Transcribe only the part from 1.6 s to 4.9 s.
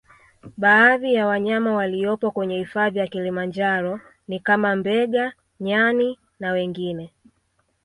waliopo kwenye hifadhi ya kilimanjaro ni kama